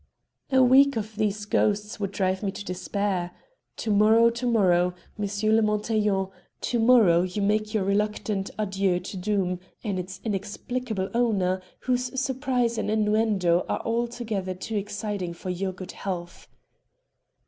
[0.51, 3.29] A week of these ghosts would drive me to despair.
[3.77, 5.27] To morrow to morrow M.
[5.27, 6.29] de Montaiglon
[6.61, 12.79] to morrow you make your reluctant adieux to Doom and its inexplicable owner, whose surprise
[12.79, 16.47] and innuendo are altogether too exciting for your good health."